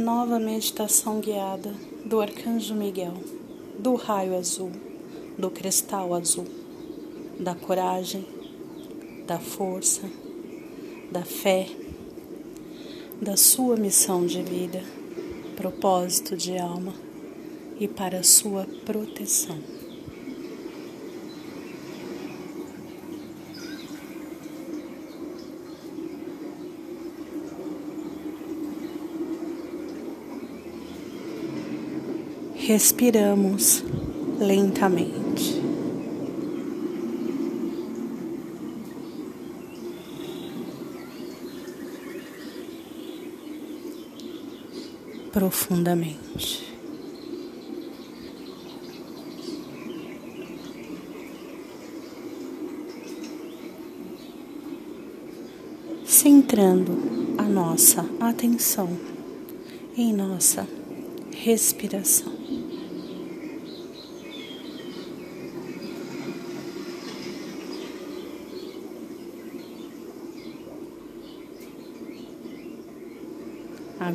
[0.00, 1.74] nova meditação guiada
[2.06, 3.12] do Arcanjo Miguel,
[3.78, 4.72] do raio azul,
[5.38, 6.46] do cristal azul,
[7.38, 8.24] da coragem,
[9.26, 10.10] da força,
[11.12, 11.68] da fé,
[13.20, 14.82] da sua missão de vida,
[15.54, 16.94] propósito de alma
[17.78, 19.79] e para sua proteção.
[32.70, 33.82] Respiramos
[34.38, 35.60] lentamente.
[45.32, 46.64] Profundamente.
[56.04, 56.96] Centrando
[57.36, 58.96] a nossa atenção
[59.96, 60.68] em nossa
[61.32, 62.39] respiração.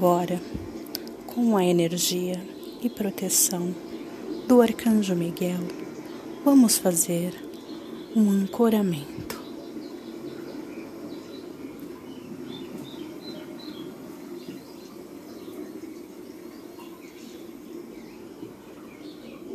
[0.00, 0.40] Agora,
[1.26, 2.42] com a energia
[2.82, 3.74] e proteção
[4.48, 5.60] do Arcanjo Miguel,
[6.42, 7.34] vamos fazer
[8.16, 9.38] um ancoramento.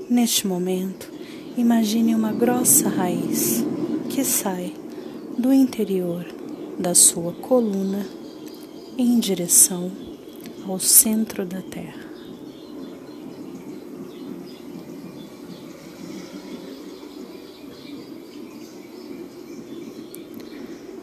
[0.08, 1.12] Neste momento,
[1.58, 3.66] imagine uma grossa raiz
[4.12, 4.76] que sai
[5.40, 6.24] do interior
[6.78, 8.06] da sua coluna
[8.96, 10.05] em direção
[10.68, 12.06] ao centro da Terra.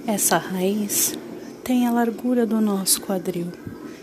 [0.06, 1.16] Essa raiz
[1.62, 3.46] tem a largura do nosso quadril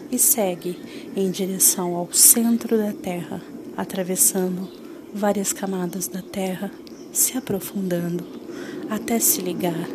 [0.10, 0.80] e segue
[1.16, 3.42] em direção ao centro da Terra,
[3.76, 4.70] atravessando
[5.14, 6.72] várias camadas da Terra,
[7.12, 8.26] se aprofundando
[8.90, 9.88] até se ligar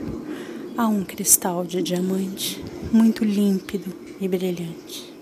[0.77, 5.14] a um cristal de diamante muito límpido e brilhante.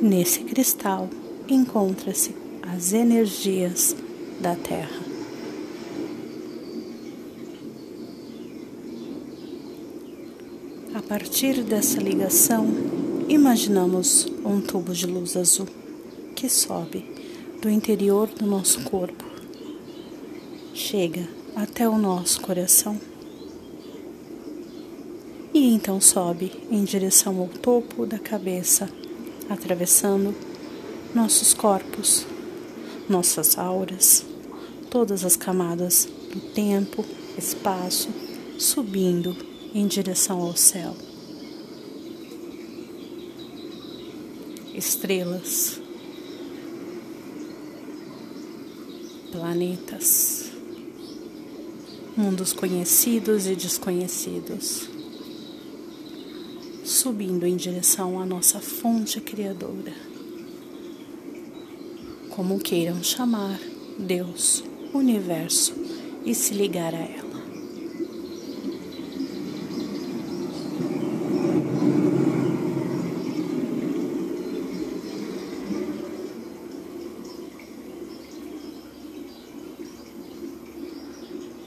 [0.00, 1.10] Nesse cristal
[1.46, 3.94] encontra-se as energias
[4.40, 4.98] da Terra.
[10.94, 12.66] A partir dessa ligação,
[13.28, 15.68] imaginamos um tubo de luz azul
[16.34, 17.04] que sobe
[17.60, 19.24] do interior do nosso corpo,
[20.72, 22.98] chega até o nosso coração.
[25.52, 28.88] E então sobe em direção ao topo da cabeça,
[29.50, 30.32] atravessando
[31.12, 32.24] nossos corpos,
[33.08, 34.24] nossas auras,
[34.88, 37.04] todas as camadas do tempo,
[37.36, 38.08] espaço,
[38.56, 39.36] subindo
[39.74, 40.96] em direção ao céu.
[44.72, 45.80] Estrelas,
[49.32, 50.52] planetas,
[52.16, 54.88] mundos conhecidos e desconhecidos,
[56.90, 59.94] subindo em direção à nossa fonte criadora.
[62.30, 63.60] Como queiram chamar
[63.96, 65.72] Deus, universo
[66.24, 67.30] e se ligar a ela.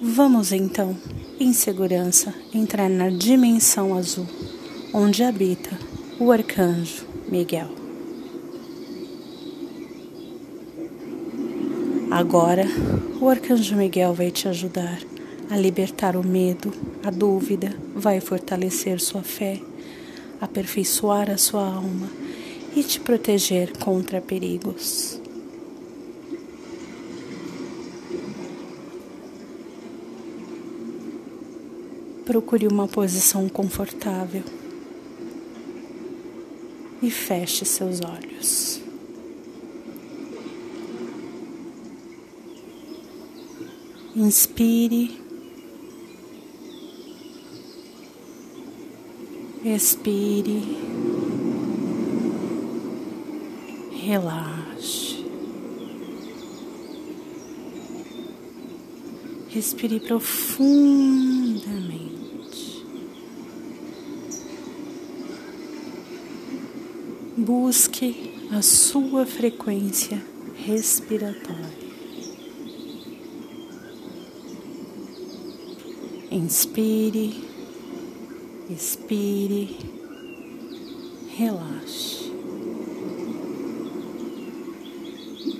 [0.01, 0.95] Vamos então,
[1.39, 4.27] em segurança, entrar na dimensão azul,
[4.93, 5.71] onde habita
[6.19, 7.67] o arcanjo Miguel.
[12.11, 12.67] Agora,
[13.19, 14.99] o arcanjo Miguel vai te ajudar
[15.49, 16.71] a libertar o medo,
[17.03, 19.59] a dúvida, vai fortalecer sua fé,
[20.39, 22.07] aperfeiçoar a sua alma
[22.75, 25.19] e te proteger contra perigos.
[32.25, 34.43] Procure uma posição confortável
[37.03, 38.81] e feche seus olhos.
[44.15, 45.11] Inspire,
[49.65, 50.61] expire,
[53.91, 55.25] relaxe.
[59.49, 61.32] Respire profundamente.
[67.45, 70.23] Busque a sua frequência
[70.55, 71.83] respiratória.
[76.31, 77.43] Inspire,
[78.69, 79.77] expire,
[81.35, 82.31] relaxe.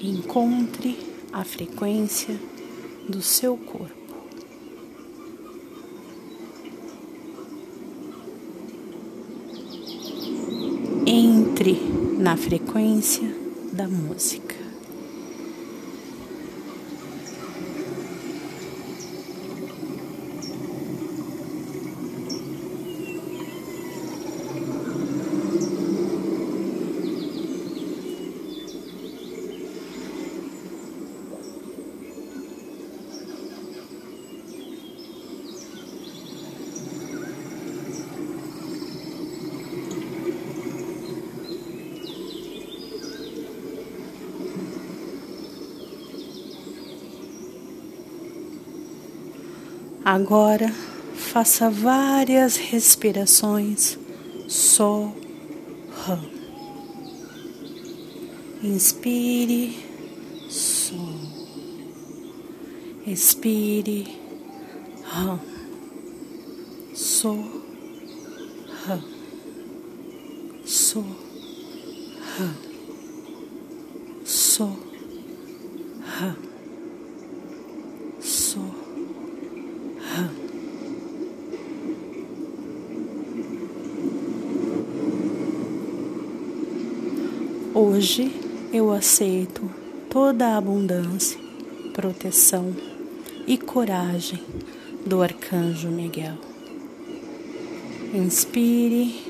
[0.02, 0.98] Encontre
[1.34, 2.40] a frequência
[3.10, 4.03] do seu corpo.
[11.64, 11.80] Entre
[12.20, 13.34] na frequência
[13.72, 14.53] da música.
[50.06, 50.70] Agora
[51.16, 53.98] faça várias respirações
[56.06, 56.20] Rã.
[58.62, 59.78] Inspire,
[60.50, 61.34] Sol.
[63.06, 64.08] Expire,
[65.04, 65.40] Rã.
[66.94, 67.44] Sol,
[68.86, 69.00] Rã.
[70.66, 71.06] Sol,
[72.38, 72.54] Rã.
[74.24, 74.78] Sol,
[76.02, 76.36] Rã.
[88.04, 88.30] Hoje
[88.74, 89.72] eu aceito
[90.10, 91.40] toda a abundância,
[91.94, 92.76] proteção
[93.48, 94.44] e coragem
[95.06, 96.36] do Arcanjo Miguel.
[98.14, 99.24] Inspire,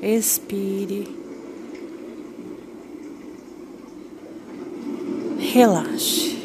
[0.00, 1.06] expire,
[5.38, 6.38] relaxe.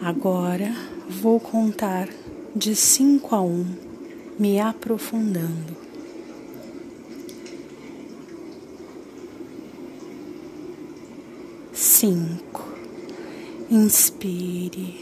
[0.00, 0.72] Agora
[1.08, 2.08] vou contar
[2.54, 3.89] de cinco a um
[4.40, 5.76] me aprofundando.
[11.74, 12.64] Cinco.
[13.70, 14.94] Inspire.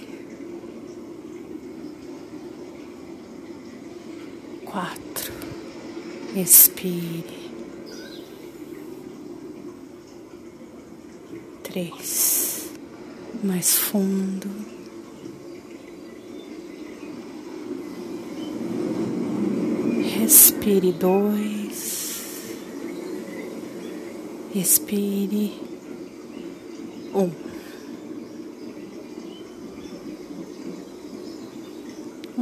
[4.64, 5.32] Quatro.
[6.34, 7.52] Expire.
[11.62, 12.72] Três.
[13.44, 14.77] Mais fundo.
[20.68, 22.58] Respire dois.
[24.54, 25.54] Expire
[27.14, 27.30] um.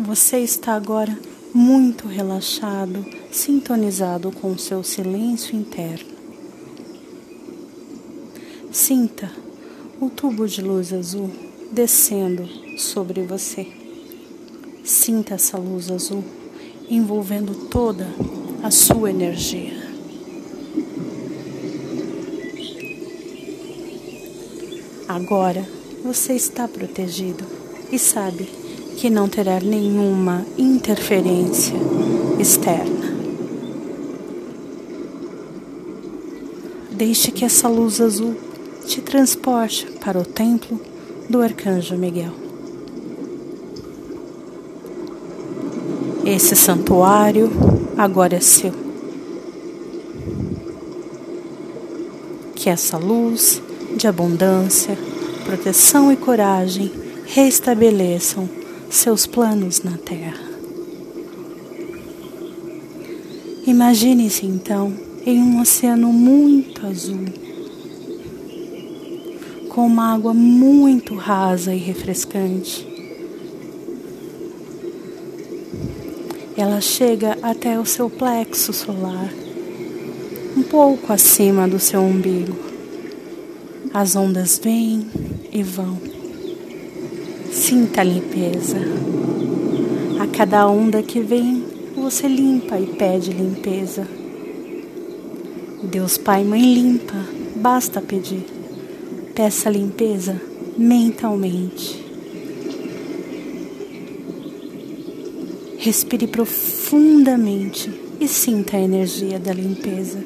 [0.03, 1.17] Você está agora
[1.55, 6.11] muito relaxado, sintonizado com o seu silêncio interno.
[8.73, 9.31] Sinta
[10.01, 11.31] o tubo de luz azul
[11.71, 12.45] descendo
[12.77, 13.69] sobre você.
[14.83, 16.25] Sinta essa luz azul
[16.89, 18.07] envolvendo toda
[18.63, 19.87] a sua energia.
[25.09, 25.67] Agora
[26.05, 27.45] você está protegido
[27.91, 28.49] e sabe
[28.97, 31.77] que não terá nenhuma interferência
[32.39, 33.15] externa.
[36.91, 38.35] Deixe que essa luz azul
[38.87, 40.81] te transporte para o templo
[41.29, 42.46] do Arcanjo Miguel.
[46.27, 47.49] Esse santuário
[47.97, 48.73] agora é seu.
[52.53, 53.63] Que essa luz
[53.97, 54.99] de abundância,
[55.45, 56.91] proteção e coragem
[57.27, 58.49] restabeleçam
[58.91, 60.51] seus planos na Terra.
[63.65, 64.93] Imagine-se então
[65.25, 67.25] em um oceano muito azul,
[69.69, 72.96] com uma água muito rasa e refrescante
[76.57, 79.31] ela chega até o seu plexo solar,
[80.57, 82.57] um pouco acima do seu umbigo.
[83.93, 85.07] As ondas vêm
[85.53, 85.99] e vão.
[87.53, 88.79] Sinta a limpeza.
[90.19, 91.63] A cada onda que vem,
[91.95, 94.07] você limpa e pede limpeza.
[95.83, 97.23] Deus Pai Mãe limpa,
[97.57, 98.45] basta pedir.
[99.35, 100.41] Peça limpeza
[100.79, 102.06] mentalmente.
[105.87, 107.89] Respire profundamente
[108.19, 110.19] e sinta a energia da limpeza.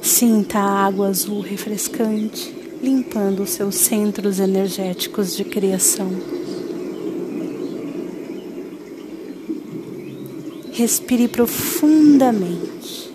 [0.00, 6.12] Sinta a água azul refrescante limpando os seus centros energéticos de criação.
[10.70, 13.10] Respire profundamente.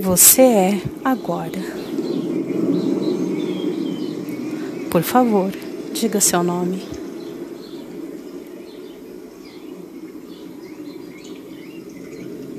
[0.00, 1.95] você é agora.
[4.96, 5.52] Por favor,
[5.92, 6.82] diga seu nome.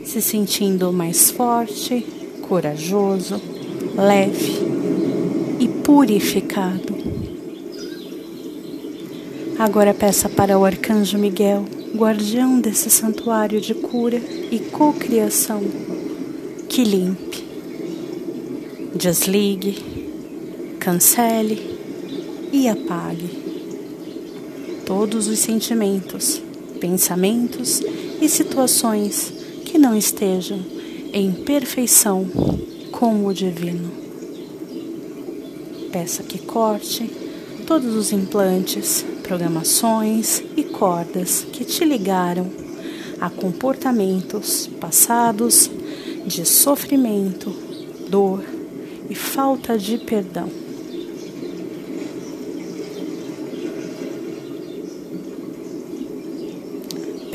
[0.06, 2.06] Se sentindo mais forte,
[2.48, 3.42] corajoso,
[3.96, 4.54] leve
[5.60, 6.96] e purificado.
[9.58, 11.66] Agora peça para o arcanjo Miguel,
[11.96, 15.64] guardião desse santuário de cura e cocriação,
[16.70, 17.44] que limpe,
[18.96, 19.84] desligue,
[20.80, 21.77] cancele
[22.52, 23.30] e apague
[24.86, 26.42] todos os sentimentos,
[26.80, 27.82] pensamentos
[28.22, 29.34] e situações
[29.66, 30.60] que não estejam
[31.12, 32.26] em perfeição
[32.92, 33.92] com o divino.
[35.92, 37.10] Peça que corte
[37.66, 42.50] todos os implantes, programações e cordas que te ligaram
[43.20, 45.70] a comportamentos passados
[46.26, 47.54] de sofrimento,
[48.10, 48.44] dor
[49.10, 50.67] e falta de perdão.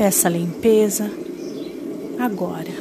[0.03, 1.09] Peça limpeza
[2.19, 2.73] agora.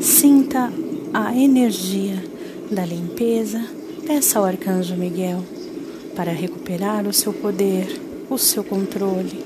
[0.00, 0.72] Sinta
[1.14, 2.20] a energia
[2.72, 3.64] da limpeza.
[4.04, 5.44] Peça ao Arcanjo Miguel
[6.16, 7.86] para recuperar o seu poder,
[8.28, 9.44] o seu controle.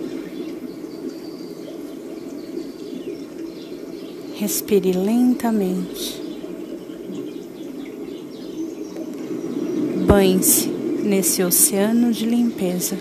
[4.36, 6.22] Respire lentamente.
[10.06, 10.69] Banhe-se
[11.10, 12.96] nesse oceano de limpeza.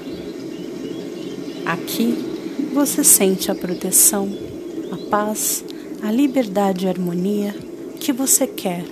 [1.63, 2.15] Aqui
[2.73, 4.27] você sente a proteção,
[4.91, 5.63] a paz,
[6.01, 7.55] a liberdade e a harmonia
[7.99, 8.83] que você quer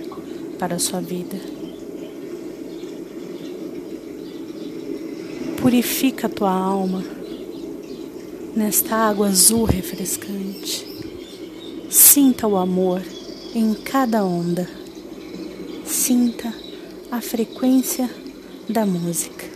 [0.56, 1.36] para a sua vida.
[5.60, 7.02] Purifica a tua alma
[8.54, 10.86] nesta água azul refrescante.
[11.90, 13.02] Sinta o amor
[13.52, 14.70] em cada onda.
[15.84, 16.54] Sinta
[17.10, 18.08] a frequência
[18.68, 19.46] da música.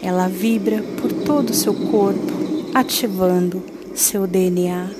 [0.00, 2.32] Ela vibra por todo o seu corpo,
[2.72, 3.62] ativando
[3.94, 4.90] seu DNA,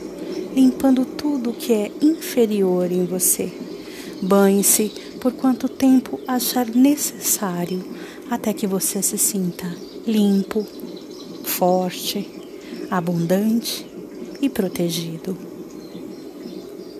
[0.54, 3.50] limpando tudo que é inferior em você.
[4.21, 4.90] Banhe-se
[5.21, 7.83] por quanto tempo achar necessário,
[8.30, 9.66] até que você se sinta
[10.07, 10.66] limpo,
[11.45, 12.28] forte,
[12.90, 13.87] abundante
[14.42, 15.48] e protegido.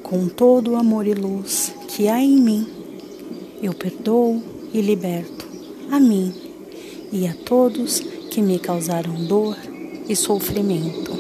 [0.09, 2.67] Com todo o amor e luz que há em mim,
[3.63, 5.47] eu perdoo e liberto
[5.91, 6.33] a mim
[7.13, 8.01] e a todos
[8.31, 9.55] que me causaram dor
[10.09, 11.13] e sofrimento.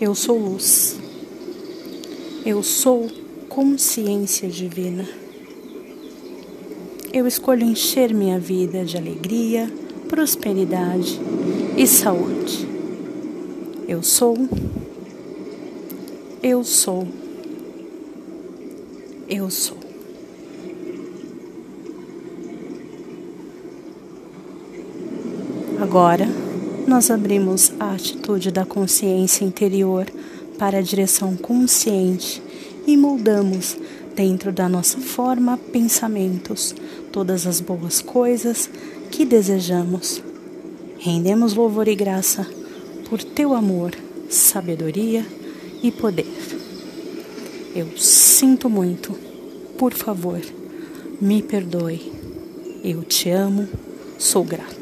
[0.00, 0.98] Eu sou luz.
[2.44, 3.08] Eu sou
[3.48, 5.08] consciência divina.
[7.12, 9.72] Eu escolho encher minha vida de alegria,
[10.08, 11.20] prosperidade
[11.76, 12.66] e saúde.
[13.86, 14.36] Eu sou.
[16.42, 17.06] Eu sou.
[19.28, 19.76] Eu sou.
[25.78, 26.26] Agora,
[26.86, 30.06] nós abrimos a atitude da consciência interior
[30.58, 32.42] para a direção consciente
[32.86, 33.76] e moldamos
[34.16, 36.74] dentro da nossa forma pensamentos
[37.12, 38.70] todas as boas coisas
[39.10, 40.22] que desejamos.
[40.98, 42.46] Rendemos louvor e graça
[43.10, 43.92] por teu amor,
[44.30, 45.39] sabedoria
[45.82, 46.26] e poder.
[47.74, 49.16] Eu sinto muito.
[49.78, 50.40] Por favor,
[51.20, 52.12] me perdoe.
[52.82, 53.68] Eu te amo,
[54.18, 54.80] sou grato.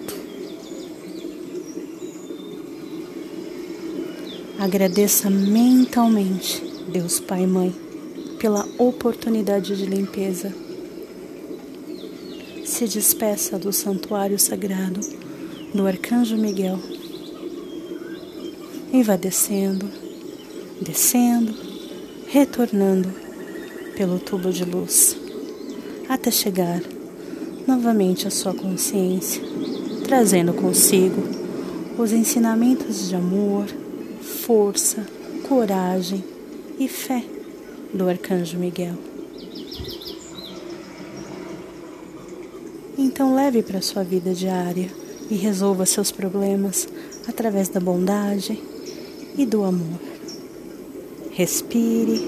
[4.59, 6.63] Agradeça mentalmente,
[6.93, 7.75] Deus Pai e Mãe,
[8.39, 10.53] pela oportunidade de limpeza.
[12.65, 15.01] Se despeça do santuário sagrado
[15.73, 16.79] do Arcanjo Miguel
[18.93, 19.89] e vá descendo,
[20.81, 21.55] descendo,
[22.27, 23.09] retornando
[23.97, 25.17] pelo tubo de luz
[26.09, 26.81] até chegar
[27.67, 29.43] novamente à sua consciência,
[30.05, 31.23] trazendo consigo
[31.99, 33.67] os ensinamentos de amor,
[34.23, 35.07] força,
[35.47, 36.25] coragem
[36.79, 37.23] e fé
[37.93, 38.95] do Arcanjo Miguel.
[42.97, 44.89] Então leve para sua vida diária
[45.31, 46.89] e resolva seus problemas
[47.29, 48.59] através da bondade
[49.37, 50.08] e do amor.
[51.39, 52.19] Respire,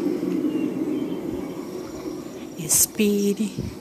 [2.61, 3.80] expire.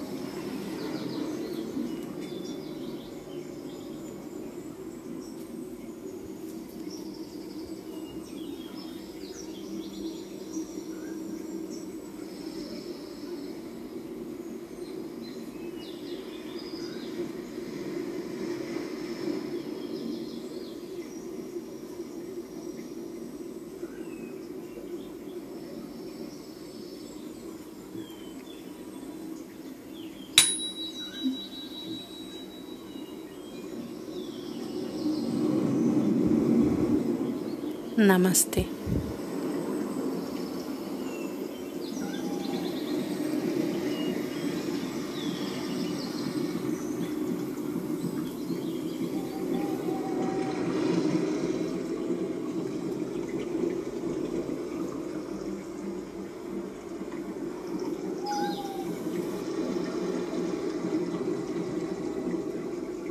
[38.00, 38.62] नमस्ते